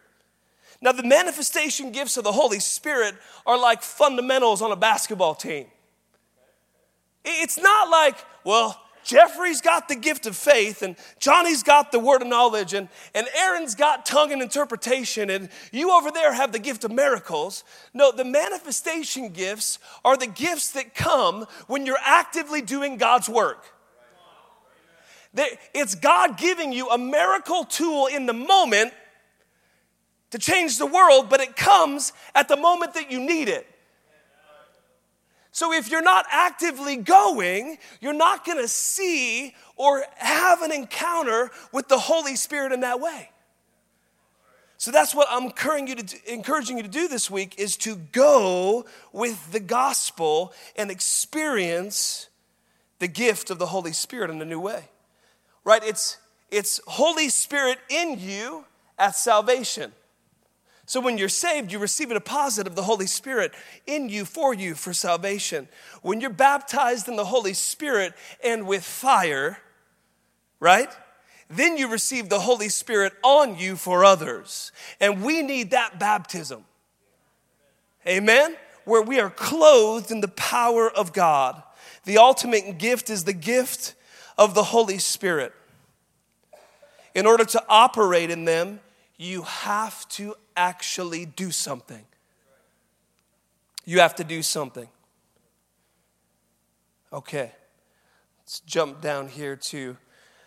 [0.81, 3.15] Now, the manifestation gifts of the Holy Spirit
[3.47, 5.67] are like fundamentals on a basketball team.
[7.25, 12.23] It's not like, well, Jeffrey's got the gift of faith, and Johnny's got the word
[12.23, 16.59] of knowledge, and, and Aaron's got tongue and interpretation, and you over there have the
[16.59, 17.63] gift of miracles.
[17.95, 23.76] No, the manifestation gifts are the gifts that come when you're actively doing God's work.
[25.75, 28.93] It's God giving you a miracle tool in the moment
[30.31, 33.67] to change the world, but it comes at the moment that you need it.
[35.53, 41.51] So if you're not actively going, you're not going to see or have an encounter
[41.73, 43.31] with the Holy Spirit in that way.
[44.77, 47.97] So that's what I'm encouraging you, to, encouraging you to do this week is to
[47.97, 52.29] go with the gospel and experience
[52.99, 54.91] the gift of the Holy Spirit in a new way.
[55.67, 55.83] Right?
[55.85, 56.17] It's
[56.51, 58.65] it's Holy Spirit in you
[58.99, 59.93] at salvation.
[60.87, 63.53] So when you're saved, you receive a deposit of the Holy Spirit
[63.85, 65.67] in you, for you, for salvation.
[66.03, 69.59] When you're baptized in the Holy Spirit and with fire,
[70.61, 70.89] right?
[71.51, 74.71] Then you receive the Holy Spirit on you for others.
[75.01, 76.65] And we need that baptism.
[78.07, 78.57] Amen?
[78.85, 81.61] Where we are clothed in the power of God.
[82.05, 83.96] The ultimate gift is the gift
[84.39, 85.53] of the Holy Spirit.
[87.15, 88.81] In order to operate in them,
[89.17, 92.05] you have to actually do something.
[93.85, 94.89] You have to do something.
[97.13, 97.53] Okay.
[98.47, 99.97] Let's jump down here to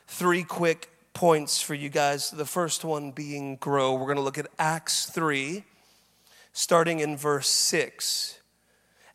[0.07, 2.31] three quick points for you guys.
[2.31, 3.93] The first one being grow.
[3.93, 5.63] We're going to look at Acts 3,
[6.53, 8.38] starting in verse 6.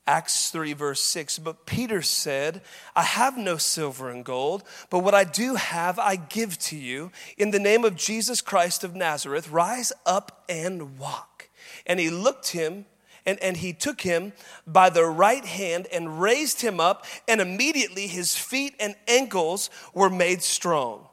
[0.06, 1.38] Acts 3, verse 6.
[1.38, 2.60] But Peter said,
[2.94, 7.10] I have no silver and gold, but what I do have, I give to you.
[7.38, 11.48] In the name of Jesus Christ of Nazareth, rise up and walk.
[11.86, 12.86] And he looked him.
[13.26, 14.34] And, and he took him
[14.66, 20.10] by the right hand and raised him up, and immediately his feet and ankles were
[20.10, 21.06] made strong.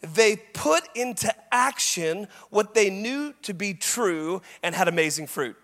[0.00, 5.56] They put into action what they knew to be true and had amazing fruit.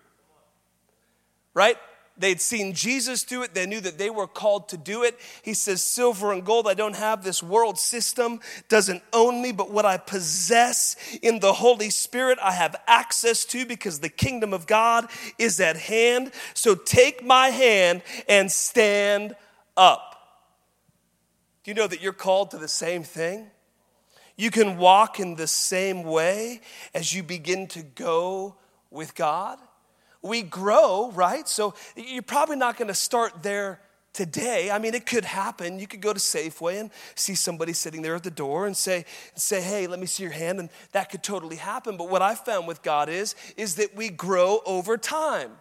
[1.55, 1.77] Right?
[2.17, 3.53] They'd seen Jesus do it.
[3.53, 5.19] They knew that they were called to do it.
[5.41, 7.23] He says, Silver and gold I don't have.
[7.23, 12.51] This world system doesn't own me, but what I possess in the Holy Spirit, I
[12.51, 16.31] have access to because the kingdom of God is at hand.
[16.53, 19.35] So take my hand and stand
[19.75, 20.13] up.
[21.63, 23.47] Do you know that you're called to the same thing?
[24.37, 26.61] You can walk in the same way
[26.93, 28.55] as you begin to go
[28.89, 29.59] with God
[30.25, 31.47] we grow, right?
[31.47, 33.79] So you're probably not going to start there
[34.13, 34.71] today.
[34.71, 35.77] I mean, it could happen.
[35.77, 39.05] You could go to Safeway and see somebody sitting there at the door and say,
[39.35, 40.59] say, hey, let me see your hand.
[40.59, 41.97] And that could totally happen.
[41.97, 45.51] But what I found with God is, is that we grow over time.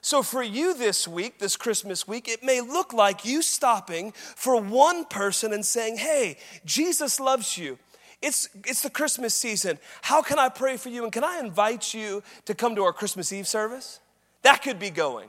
[0.00, 4.60] So for you this week, this Christmas week, it may look like you stopping for
[4.60, 7.78] one person and saying, hey, Jesus loves you.
[8.22, 9.78] It's, it's the Christmas season.
[10.02, 11.04] How can I pray for you?
[11.04, 14.00] And can I invite you to come to our Christmas Eve service?
[14.42, 15.28] That could be going.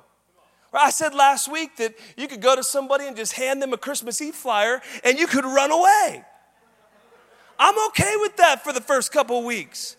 [0.73, 3.78] I said last week that you could go to somebody and just hand them a
[3.78, 6.23] Christmas Eve flyer and you could run away.
[7.60, 9.95] I'm okay with that for the first couple weeks.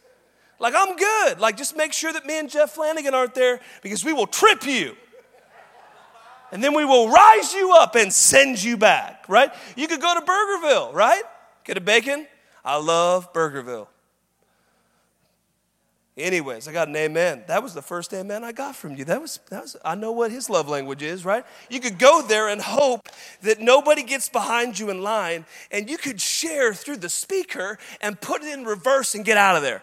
[0.60, 1.40] Like, I'm good.
[1.40, 4.66] Like, just make sure that me and Jeff Flanagan aren't there because we will trip
[4.66, 4.96] you.
[6.50, 9.52] And then we will rise you up and send you back, right?
[9.76, 11.22] You could go to Burgerville, right?
[11.64, 12.26] Get a bacon,
[12.68, 13.86] I love Burgerville.
[16.18, 17.44] Anyways, I got an amen.
[17.46, 19.06] That was the first amen I got from you.
[19.06, 21.46] That was, that was, I know what his love language is, right?
[21.70, 23.08] You could go there and hope
[23.40, 28.20] that nobody gets behind you in line, and you could share through the speaker and
[28.20, 29.80] put it in reverse and get out of there.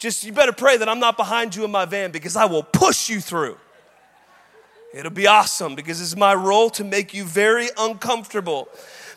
[0.00, 2.64] Just, you better pray that I'm not behind you in my van because I will
[2.64, 3.58] push you through.
[4.92, 8.68] It'll be awesome because it's my role to make you very uncomfortable.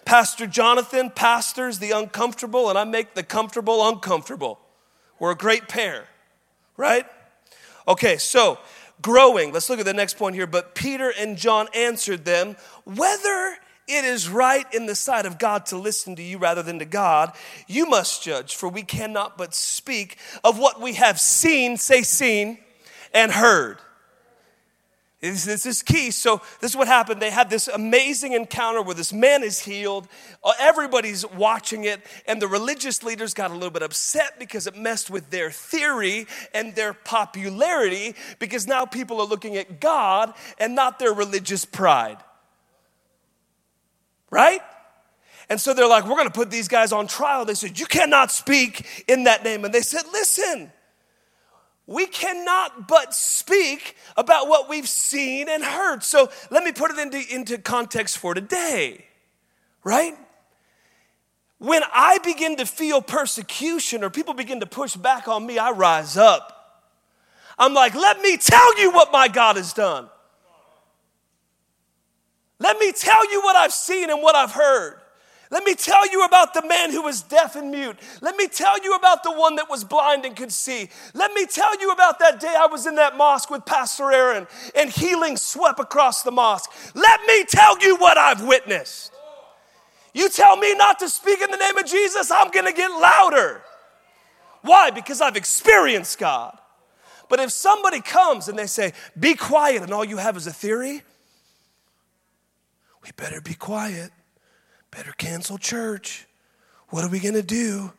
[0.07, 4.57] Pastor Jonathan pastors the uncomfortable, and I make the comfortable uncomfortable.
[5.19, 6.07] We're a great pair,
[6.77, 7.05] right?
[7.89, 8.57] Okay, so
[9.01, 9.51] growing.
[9.51, 10.47] Let's look at the next point here.
[10.47, 15.65] But Peter and John answered them, whether it is right in the sight of God
[15.67, 17.33] to listen to you rather than to God,
[17.67, 22.59] you must judge, for we cannot but speak of what we have seen, say seen,
[23.13, 23.79] and heard.
[25.19, 26.11] This is key.
[26.11, 27.19] So, this is what happened.
[27.19, 30.07] They had this amazing encounter where this man is healed.
[30.43, 34.75] Uh, everybody's watching it, and the religious leaders got a little bit upset because it
[34.75, 40.75] messed with their theory and their popularity because now people are looking at God and
[40.75, 42.17] not their religious pride.
[44.29, 44.61] Right?
[45.49, 47.43] And so they're like, we're going to put these guys on trial.
[47.43, 49.65] They said, You cannot speak in that name.
[49.65, 50.71] And they said, Listen,
[51.87, 56.03] we cannot but speak about what we've seen and heard.
[56.03, 59.05] So let me put it into, into context for today,
[59.85, 60.15] right?
[61.59, 65.71] When I begin to feel persecution or people begin to push back on me, I
[65.71, 66.53] rise up.
[67.57, 70.09] I'm like, let me tell you what my God has done.
[72.59, 74.99] Let me tell you what I've seen and what I've heard.
[75.49, 77.97] Let me tell you about the man who was deaf and mute.
[78.21, 80.89] Let me tell you about the one that was blind and could see.
[81.13, 84.47] Let me tell you about that day I was in that mosque with Pastor Aaron
[84.75, 86.69] and healing swept across the mosque.
[86.95, 89.13] Let me tell you what I've witnessed.
[90.13, 93.61] You tell me not to speak in the name of Jesus, I'm to get louder.
[94.63, 94.89] Why?
[94.89, 96.57] Because I've experienced God.
[97.29, 100.51] But if somebody comes and they say, be quiet, and all you have is a
[100.51, 101.03] theory,
[103.03, 104.11] we better be quiet.
[104.91, 106.25] Better cancel church.
[106.89, 107.91] What are we going to do?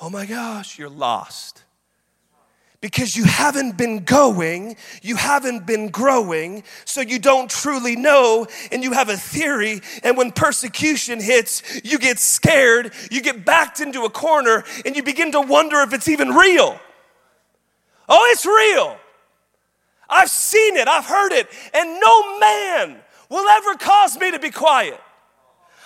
[0.00, 1.64] Oh my gosh, you're lost.
[2.80, 8.82] Because you haven't been going, you haven't been growing, so you don't truly know, and
[8.82, 9.82] you have a theory.
[10.02, 15.02] And when persecution hits, you get scared, you get backed into a corner, and you
[15.02, 16.80] begin to wonder if it's even real.
[18.08, 18.96] Oh, it's real.
[20.08, 22.96] I've seen it, I've heard it, and no man
[23.28, 24.98] will ever cause me to be quiet.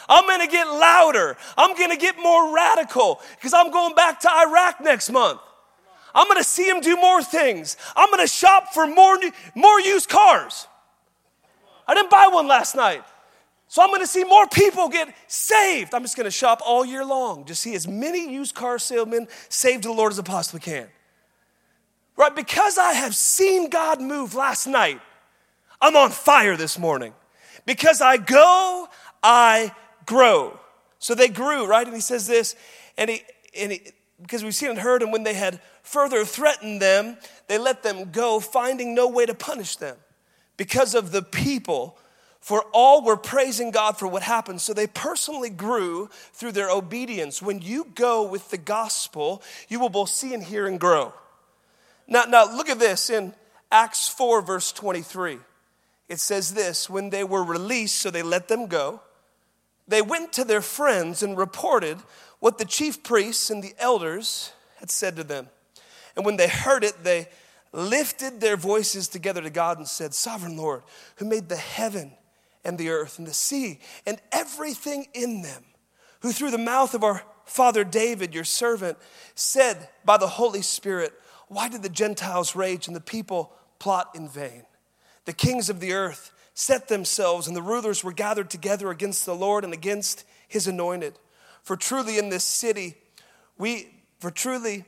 [0.09, 1.37] I'm gonna get louder.
[1.57, 5.41] I'm gonna get more radical because I'm going back to Iraq next month.
[6.15, 7.77] I'm gonna see him do more things.
[7.97, 9.19] I'm gonna shop for more,
[9.55, 10.69] more used cars.
[11.87, 13.05] I didn't buy one last night.
[13.75, 15.95] So I'm to see more people get saved.
[15.95, 19.83] I'm just to shop all year long, to see as many used car salesmen saved
[19.83, 20.87] to the Lord as I possibly can.
[22.17, 22.35] Right?
[22.35, 25.01] Because I have seen God move last night,
[25.81, 27.15] I'm on fire this morning.
[27.67, 28.87] Because I go,
[29.23, 29.73] I
[30.07, 30.59] grow.
[30.99, 31.87] So they grew, right?
[31.87, 32.57] And he says this,
[32.97, 33.23] and he,
[33.57, 33.83] and he
[34.23, 37.17] because we've seen and heard, and when they had further threatened them,
[37.49, 39.97] they let them go, finding no way to punish them
[40.57, 41.99] because of the people.
[42.41, 44.61] For all were praising God for what happened.
[44.61, 47.41] So they personally grew through their obedience.
[47.41, 51.15] When you go with the gospel, you will both see and hear and grow.
[52.07, 53.35] Now, now look at this in
[53.73, 55.39] Acts 4, verse 23.
[56.11, 59.01] It says this when they were released, so they let them go,
[59.87, 61.99] they went to their friends and reported
[62.41, 65.49] what the chief priests and the elders had said to them.
[66.17, 67.29] And when they heard it, they
[67.73, 70.83] lifted their voices together to God and said, Sovereign Lord,
[71.17, 72.13] who made the heaven
[72.65, 75.65] and the earth and the sea and everything in them,
[76.21, 78.97] who through the mouth of our father David, your servant,
[79.35, 81.13] said by the Holy Spirit,
[81.49, 84.65] Why did the Gentiles rage and the people plot in vain?
[85.25, 89.35] The kings of the earth set themselves, and the rulers were gathered together against the
[89.35, 91.19] Lord and against his anointed.
[91.63, 92.95] For truly in this city,
[93.59, 93.89] we,
[94.21, 94.85] for truly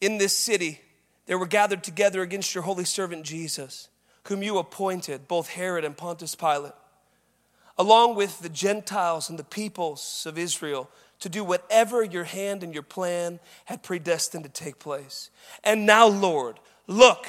[0.00, 0.80] in this city,
[1.26, 3.88] there were gathered together against your holy servant Jesus,
[4.24, 6.72] whom you appointed, both Herod and Pontius Pilate,
[7.78, 12.74] along with the Gentiles and the peoples of Israel, to do whatever your hand and
[12.74, 15.30] your plan had predestined to take place.
[15.62, 16.58] And now, Lord,
[16.88, 17.28] look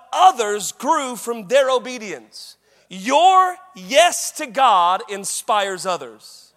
[0.11, 2.57] others grew from their obedience.
[2.89, 6.53] Your yes to God inspires others.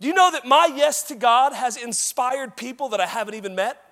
[0.00, 3.54] Do you know that my yes to God has inspired people that I haven't even
[3.54, 3.82] met?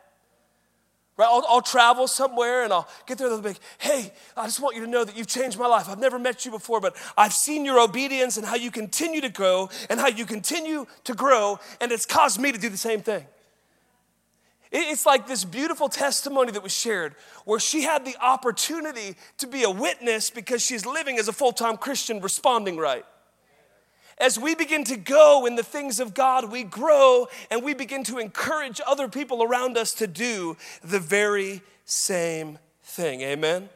[1.16, 1.28] Right?
[1.30, 4.60] I'll, I'll, travel somewhere and I'll get there and they'll be like, hey, I just
[4.60, 5.88] want you to know that you've changed my life.
[5.88, 9.28] I've never met you before, but I've seen your obedience and how you continue to
[9.28, 13.00] grow and how you continue to grow, and it's caused me to do the same
[13.00, 13.24] thing.
[14.76, 19.62] It's like this beautiful testimony that was shared where she had the opportunity to be
[19.62, 23.04] a witness because she's living as a full time Christian, responding right.
[24.18, 28.02] As we begin to go in the things of God, we grow and we begin
[28.04, 33.20] to encourage other people around us to do the very same thing.
[33.20, 33.68] Amen?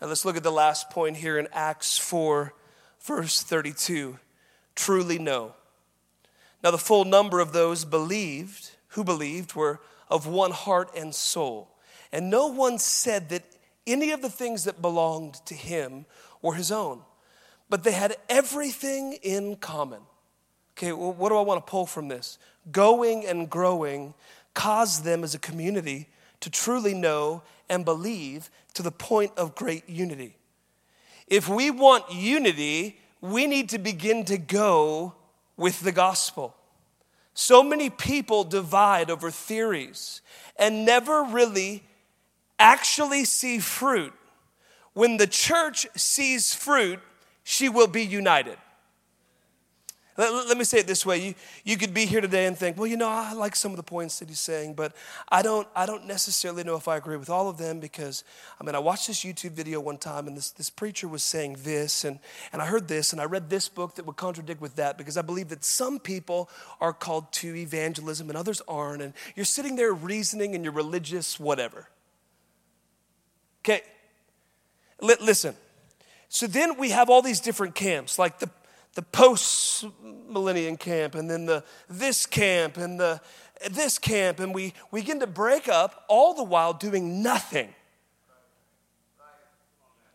[0.00, 2.54] Now let's look at the last point here in Acts 4,
[3.00, 4.18] verse 32.
[4.76, 5.54] Truly know.
[6.62, 11.68] Now, the full number of those believed, who believed, were of one heart and soul.
[12.12, 13.42] And no one said that
[13.86, 16.06] any of the things that belonged to him
[16.40, 17.02] were his own,
[17.68, 20.00] but they had everything in common.
[20.76, 22.38] Okay, well, what do I want to pull from this?
[22.70, 24.14] Going and growing
[24.54, 26.08] caused them as a community
[26.40, 30.36] to truly know and believe to the point of great unity.
[31.26, 35.14] If we want unity, we need to begin to go
[35.56, 36.54] with the gospel.
[37.34, 40.22] So many people divide over theories
[40.56, 41.82] and never really
[42.58, 44.12] actually see fruit.
[44.92, 47.00] When the church sees fruit,
[47.42, 48.56] she will be united.
[50.16, 51.18] Let, let, me say it this way.
[51.18, 53.76] You, you could be here today and think, well, you know, I like some of
[53.76, 54.92] the points that he's saying, but
[55.28, 58.22] I don't, I don't necessarily know if I agree with all of them because,
[58.60, 61.56] I mean, I watched this YouTube video one time and this, this preacher was saying
[61.64, 62.20] this, and,
[62.52, 65.16] and I heard this, and I read this book that would contradict with that because
[65.16, 66.48] I believe that some people
[66.80, 71.40] are called to evangelism and others aren't, and you're sitting there reasoning and you're religious,
[71.40, 71.88] whatever.
[73.64, 73.82] Okay,
[75.02, 75.56] L- listen.
[76.28, 78.50] So then we have all these different camps, like the
[78.94, 79.86] the post
[80.28, 83.20] millennium camp and then the this camp and the
[83.70, 87.74] this camp and we, we begin to break up all the while doing nothing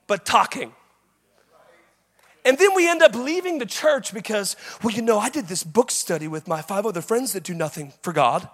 [0.08, 0.74] but talking.
[2.46, 5.64] And then we end up leaving the church because well you know i did this
[5.64, 8.48] book study with my five other friends that do nothing for god.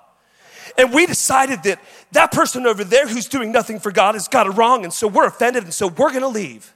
[0.78, 1.80] And we decided that
[2.12, 5.08] that person over there who's doing nothing for god has got it wrong and so
[5.08, 6.74] we're offended and so we're going to leave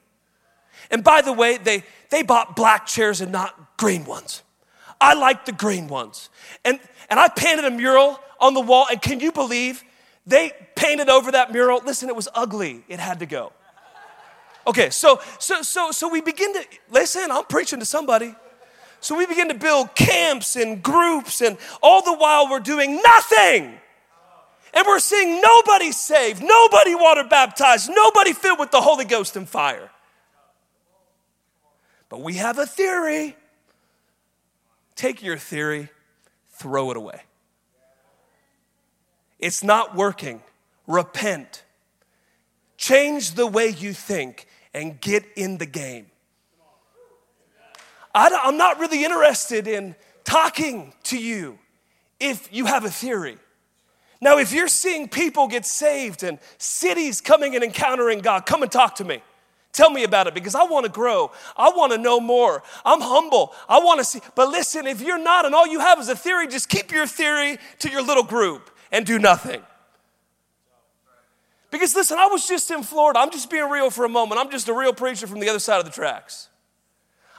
[0.92, 4.44] and by the way, they, they bought black chairs and not green ones.
[5.00, 6.30] I like the green ones.
[6.66, 6.80] And,
[7.10, 9.84] and I painted a mural on the wall, and can you believe
[10.26, 11.82] they painted over that mural?
[11.86, 12.84] Listen, it was ugly.
[12.88, 13.54] It had to go.
[14.68, 18.36] Okay, so so so so we begin to listen, I'm preaching to somebody.
[19.00, 23.74] So we begin to build camps and groups, and all the while we're doing nothing.
[24.72, 29.50] And we're seeing nobody saved, nobody water baptized, nobody filled with the Holy Ghost and
[29.50, 29.90] fire.
[32.10, 33.36] But we have a theory.
[34.96, 35.90] Take your theory,
[36.50, 37.22] throw it away.
[39.38, 40.42] It's not working.
[40.88, 41.64] Repent.
[42.78, 46.08] Change the way you think and get in the game.
[48.14, 51.60] I am not really interested in talking to you
[52.20, 53.38] if you have a theory.
[54.22, 58.72] Now, if you're seeing people get saved and cities coming and encountering God, come and
[58.72, 59.22] talk to me.
[59.72, 61.32] Tell me about it because I want to grow.
[61.56, 62.64] I want to know more.
[62.84, 63.54] I'm humble.
[63.68, 64.20] I want to see.
[64.36, 67.06] But listen, if you're not and all you have is a theory, just keep your
[67.06, 69.62] theory to your little group and do nothing.
[71.72, 73.20] Because listen, I was just in Florida.
[73.20, 74.42] I'm just being real for a moment.
[74.42, 76.50] I'm just a real preacher from the other side of the tracks.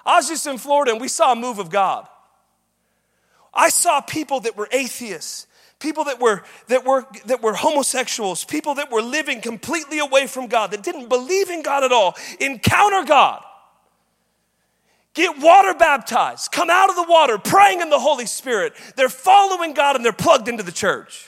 [0.07, 2.07] I was just in Florida and we saw a move of God.
[3.53, 5.47] I saw people that were atheists,
[5.81, 10.47] people that were that were that were homosexuals, people that were living completely away from
[10.47, 13.45] God, that didn't believe in God at all, encounter God.
[15.12, 18.74] Get water baptized, come out of the water, praying in the Holy Spirit.
[18.95, 21.26] They're following God and they're plugged into the church.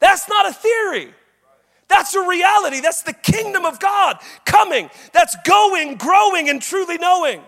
[0.00, 1.12] That's not a theory.
[1.88, 2.80] That's a reality.
[2.80, 4.90] That's the kingdom of God coming.
[5.12, 7.42] That's going, growing, and truly knowing.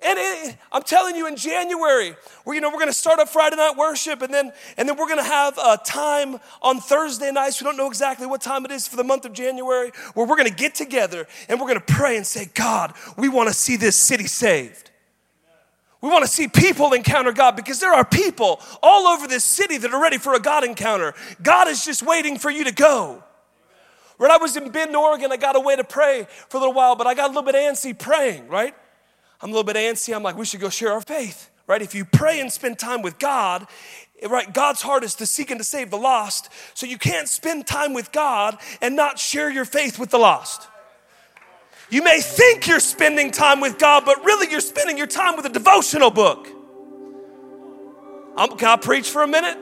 [0.00, 3.28] And it, I'm telling you, in January, we're, you know, we're going to start up
[3.28, 7.32] Friday night worship, and then, and then we're going to have a time on Thursday
[7.32, 7.60] nights.
[7.60, 10.36] We don't know exactly what time it is for the month of January, where we're
[10.36, 13.54] going to get together and we're going to pray and say, God, we want to
[13.54, 14.92] see this city saved.
[16.00, 19.78] We want to see people encounter God because there are people all over this city
[19.78, 21.12] that are ready for a God encounter.
[21.42, 23.24] God is just waiting for you to go.
[24.16, 26.94] When I was in Bend, Oregon, I got away to pray for a little while,
[26.94, 28.76] but I got a little bit antsy praying, right?
[29.40, 30.14] I'm a little bit antsy.
[30.14, 31.80] I'm like, we should go share our faith, right?
[31.80, 33.66] If you pray and spend time with God,
[34.28, 36.48] right, God's heart is to seek and to save the lost.
[36.74, 40.66] So you can't spend time with God and not share your faith with the lost.
[41.90, 45.46] You may think you're spending time with God, but really you're spending your time with
[45.46, 46.48] a devotional book.
[48.36, 49.56] I'm, can I preach for a minute?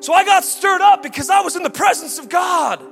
[0.00, 2.82] So I got stirred up because I was in the presence of God.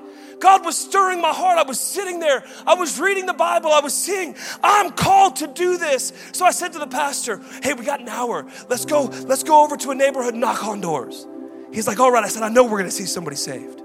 [0.41, 1.59] God was stirring my heart.
[1.59, 2.43] I was sitting there.
[2.67, 3.71] I was reading the Bible.
[3.71, 6.13] I was seeing, I'm called to do this.
[6.33, 8.47] So I said to the pastor, Hey, we got an hour.
[8.69, 11.27] Let's go, let's go over to a neighborhood, knock on doors.
[11.73, 12.25] He's like, All right.
[12.25, 13.81] I said, I know we're to see somebody saved.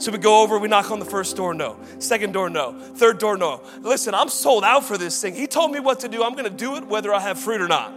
[0.00, 1.78] So we go over, we knock on the first door, no.
[1.98, 2.72] Second door, no.
[2.72, 3.60] Third door, no.
[3.82, 5.34] Listen, I'm sold out for this thing.
[5.34, 6.24] He told me what to do.
[6.24, 7.92] I'm gonna do it whether I have fruit or not.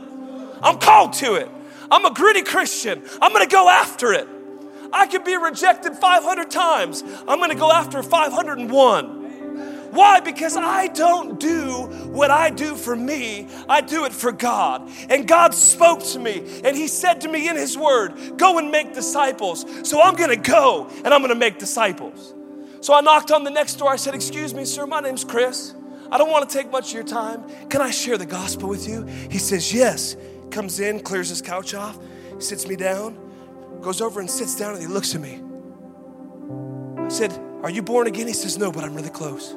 [0.61, 1.49] I'm called to it.
[1.89, 3.03] I'm a gritty Christian.
[3.21, 4.27] I'm gonna go after it.
[4.93, 7.03] I could be rejected 500 times.
[7.27, 9.21] I'm gonna go after 501.
[9.91, 10.19] Why?
[10.21, 11.69] Because I don't do
[12.07, 14.89] what I do for me, I do it for God.
[15.09, 18.71] And God spoke to me and He said to me in His Word, Go and
[18.71, 19.65] make disciples.
[19.87, 22.33] So I'm gonna go and I'm gonna make disciples.
[22.81, 23.89] So I knocked on the next door.
[23.89, 25.75] I said, Excuse me, sir, my name's Chris.
[26.11, 27.43] I don't wanna take much of your time.
[27.69, 29.03] Can I share the gospel with you?
[29.05, 30.15] He says, Yes.
[30.49, 31.97] Comes in, clears his couch off,
[32.37, 33.17] sits me down,
[33.83, 35.41] goes over and sits down, and he looks at me.
[36.97, 38.27] I said, Are you born again?
[38.27, 39.53] He says, No, but I'm really close.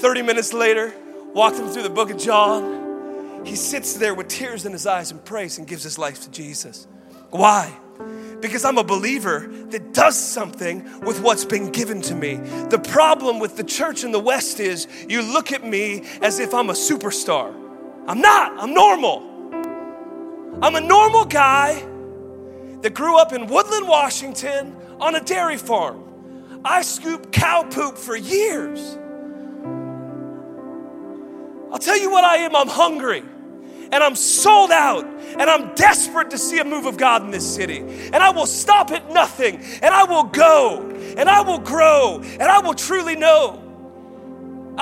[0.00, 0.94] 30 minutes later,
[1.34, 3.44] walked him through the book of John.
[3.44, 6.30] He sits there with tears in his eyes and prays and gives his life to
[6.30, 6.86] Jesus.
[7.30, 7.72] Why?
[8.40, 12.36] Because I'm a believer that does something with what's been given to me.
[12.70, 16.52] The problem with the church in the West is you look at me as if
[16.54, 17.54] I'm a superstar.
[18.06, 19.31] I'm not, I'm normal.
[20.62, 21.74] I'm a normal guy
[22.82, 26.60] that grew up in Woodland, Washington on a dairy farm.
[26.64, 28.96] I scooped cow poop for years.
[31.72, 33.24] I'll tell you what I am I'm hungry
[33.90, 37.54] and I'm sold out and I'm desperate to see a move of God in this
[37.54, 37.78] city.
[37.78, 42.42] And I will stop at nothing and I will go and I will grow and
[42.42, 43.61] I will truly know.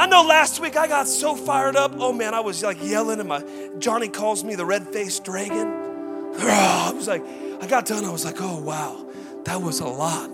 [0.01, 1.93] I know last week I got so fired up.
[1.99, 3.45] Oh man, I was like yelling and my
[3.79, 5.69] Johnny calls me the red-faced dragon.
[6.39, 7.23] I was like,
[7.61, 8.07] I got done.
[8.07, 9.07] I was like, oh wow,
[9.45, 10.31] that was a lot.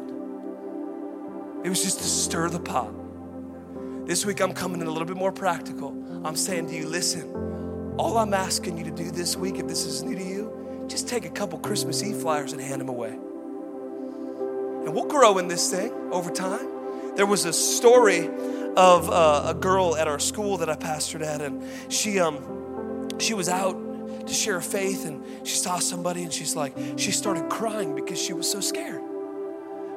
[1.65, 2.95] It was just to stir the pot.
[4.07, 5.89] This week I'm coming in a little bit more practical.
[6.25, 9.85] I'm saying to you, listen, all I'm asking you to do this week, if this
[9.85, 13.11] is new to you, just take a couple Christmas Eve flyers and hand them away.
[14.85, 16.69] And we'll grow in this thing over time.
[17.17, 18.31] There was a story
[18.77, 21.63] of uh, a girl at our school that I pastored at, and
[21.93, 23.75] she, um, she was out
[24.27, 28.21] to share her faith, and she saw somebody, and she's like, she started crying because
[28.21, 29.03] she was so scared.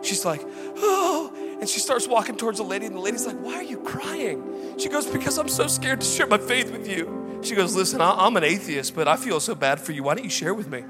[0.02, 0.42] She's like,
[0.78, 1.34] oh.
[1.60, 4.78] And she starts walking towards the lady, and the lady's like, Why are you crying?
[4.78, 7.42] She goes, Because I'm so scared to share my faith with you.
[7.44, 10.04] She goes, Listen, I'm an atheist, but I feel so bad for you.
[10.04, 10.86] Why don't you share with me?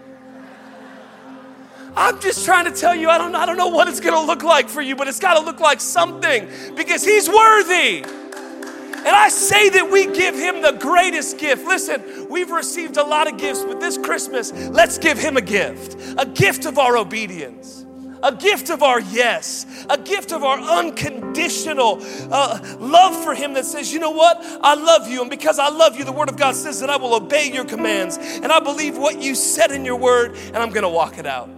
[1.96, 4.44] I'm just trying to tell you, I don't, I don't know what it's gonna look
[4.44, 8.04] like for you, but it's gotta look like something because He's worthy.
[8.04, 11.66] And I say that we give Him the greatest gift.
[11.66, 15.96] Listen, we've received a lot of gifts, but this Christmas, let's give Him a gift
[16.18, 17.80] a gift of our obedience
[18.24, 22.00] a gift of our yes, a gift of our unconditional
[22.32, 24.38] uh, love for Him that says, you know what?
[24.62, 25.22] I love you.
[25.22, 27.66] And because I love you, the Word of God says that I will obey your
[27.66, 28.18] commands.
[28.18, 31.26] And I believe what you said in your Word, and I'm going to walk it
[31.26, 31.50] out.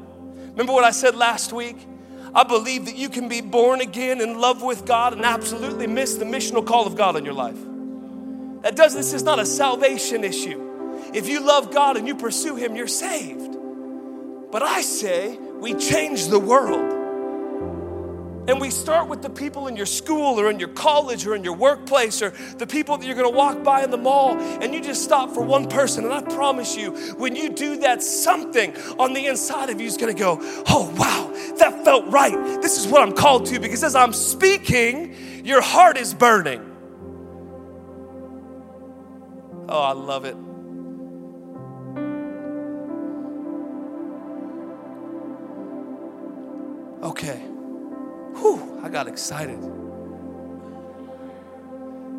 [0.51, 1.77] Remember what I said last week?
[2.33, 6.15] I believe that you can be born again in love with God and absolutely miss
[6.15, 7.57] the missional call of God in your life.
[8.61, 10.69] That does this is not a salvation issue.
[11.13, 13.57] If you love God and you pursue Him, you're saved.
[14.51, 17.00] But I say we change the world.
[18.47, 21.43] And we start with the people in your school or in your college or in
[21.43, 24.81] your workplace or the people that you're gonna walk by in the mall, and you
[24.81, 26.05] just stop for one person.
[26.05, 29.95] And I promise you, when you do that, something on the inside of you is
[29.95, 32.33] gonna go, Oh, wow, that felt right.
[32.61, 36.67] This is what I'm called to because as I'm speaking, your heart is burning.
[39.69, 40.35] Oh, I love it.
[47.03, 47.41] Okay.
[48.41, 49.59] Whew, I got excited.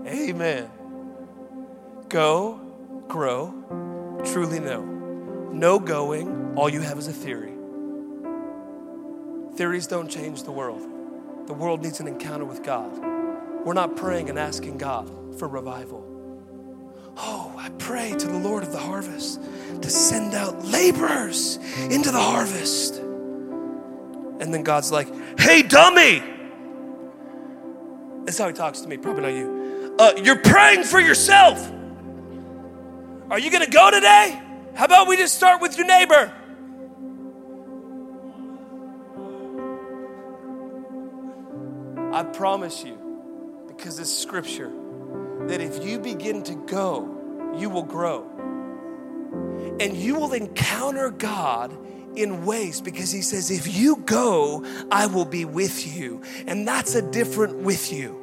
[0.07, 0.71] Amen.
[2.09, 2.61] Go,
[3.09, 4.83] grow, truly know.
[5.53, 7.53] No going, all you have is a theory.
[9.57, 10.81] Theories don't change the world.
[11.47, 12.97] The world needs an encounter with God.
[13.65, 16.09] We're not praying and asking God for revival.
[17.17, 19.41] Oh, I pray to the Lord of the harvest
[19.83, 21.59] to send out laborers
[21.91, 23.03] into the harvest.
[24.41, 25.09] And then God's like,
[25.39, 26.23] hey, dummy.
[28.25, 29.97] That's how he talks to me, probably not you.
[29.99, 31.71] Uh, you're praying for yourself.
[33.31, 34.41] Are you going to go today?
[34.75, 36.33] How about we just start with your neighbor?
[42.13, 42.99] I promise you,
[43.69, 44.71] because it's scripture,
[45.47, 48.29] that if you begin to go, you will grow.
[49.81, 51.77] And you will encounter God
[52.17, 56.23] in ways because he says, If you go, I will be with you.
[56.47, 58.19] And that's a different with you.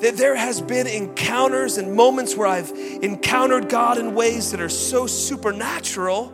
[0.00, 4.68] That there has been encounters and moments where I've encountered God in ways that are
[4.68, 6.32] so supernatural.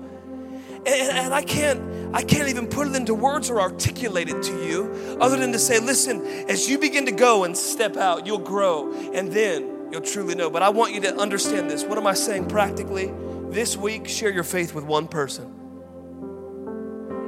[0.87, 1.81] And, and I can't
[2.13, 5.59] I can't even put it into words or articulate it to you other than to
[5.61, 10.01] say, listen, as you begin to go and step out, you'll grow and then you'll
[10.01, 10.51] truly know.
[10.51, 11.85] But I want you to understand this.
[11.85, 13.13] What am I saying practically?
[13.51, 15.60] This week, share your faith with one person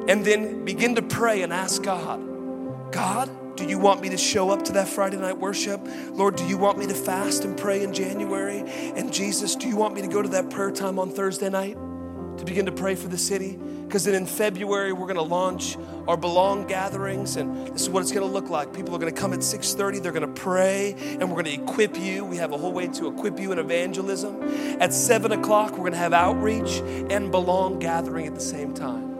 [0.08, 4.50] and then begin to pray and ask God, God, do you want me to show
[4.50, 5.80] up to that Friday night worship?
[6.10, 8.64] Lord, do you want me to fast and pray in January?
[8.96, 11.74] And Jesus, do you want me to go to that prayer time on Thursday night
[12.38, 13.56] to begin to pray for the city?
[13.56, 15.76] Because then in February we're going to launch
[16.08, 18.72] our belong gatherings, and this is what it's going to look like.
[18.72, 20.02] People are going to come at 6:30.
[20.02, 22.24] They're going to pray, and we're going to equip you.
[22.24, 24.42] We have a whole way to equip you in evangelism.
[24.80, 26.80] At seven o'clock, we're going to have outreach
[27.10, 29.11] and belong gathering at the same time.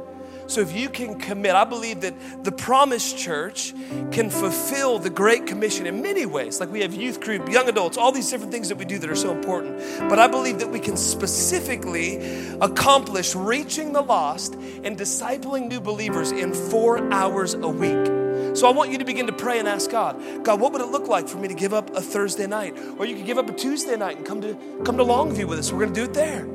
[0.52, 3.72] So if you can commit, I believe that the Promise Church
[4.10, 6.60] can fulfill the Great Commission in many ways.
[6.60, 9.08] Like we have youth group, young adults, all these different things that we do that
[9.08, 9.78] are so important.
[10.10, 12.18] But I believe that we can specifically
[12.60, 14.52] accomplish reaching the lost
[14.84, 18.54] and discipling new believers in four hours a week.
[18.54, 20.88] So I want you to begin to pray and ask God, God, what would it
[20.88, 22.76] look like for me to give up a Thursday night?
[22.98, 24.52] Or you could give up a Tuesday night and come to
[24.84, 25.72] come to Longview with us.
[25.72, 26.46] We're gonna do it there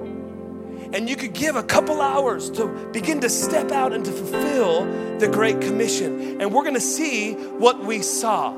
[0.93, 4.85] and you could give a couple hours to begin to step out and to fulfill
[5.19, 6.41] the Great Commission.
[6.41, 8.53] And we're gonna see what we saw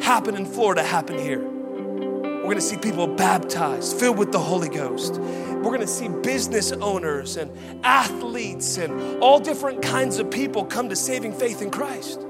[0.00, 1.40] happen in Florida happen here.
[1.40, 5.14] We're gonna see people baptized, filled with the Holy Ghost.
[5.14, 7.50] We're gonna see business owners and
[7.84, 12.20] athletes and all different kinds of people come to saving faith in Christ.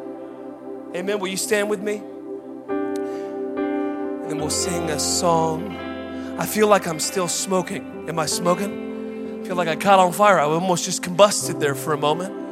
[0.94, 1.18] Amen.
[1.18, 2.00] Will you stand with me?
[2.68, 5.76] And then we'll sing a song.
[6.38, 8.06] I feel like I'm still smoking.
[8.08, 8.83] Am I smoking?
[9.44, 10.40] Feel like I caught on fire.
[10.40, 12.44] I almost just combusted there for a moment.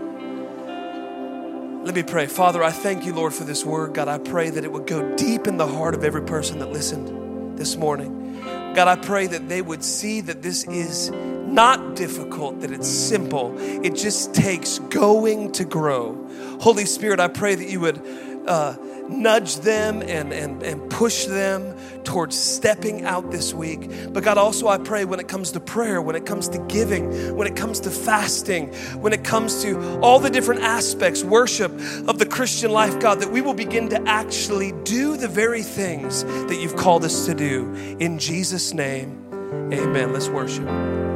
[1.87, 2.27] Let me pray.
[2.27, 3.95] Father, I thank you, Lord, for this word.
[3.95, 6.71] God, I pray that it would go deep in the heart of every person that
[6.71, 8.41] listened this morning.
[8.75, 13.55] God, I pray that they would see that this is not difficult, that it's simple.
[13.59, 16.29] It just takes going to grow.
[16.61, 18.01] Holy Spirit, I pray that you would
[18.47, 18.77] uh,
[19.09, 23.91] nudge them and, and, and push them towards stepping out this week.
[24.13, 27.37] But God, also I pray when it comes to prayer, when it comes to giving,
[27.37, 31.73] when it comes to fasting, when it comes to all the different aspects, worship
[32.09, 36.25] of the Christian life, God, that we will begin to actually do the very things
[36.25, 37.73] that you've called us to do.
[38.01, 39.25] In Jesus' name,
[39.73, 40.13] amen.
[40.13, 41.12] Let's worship.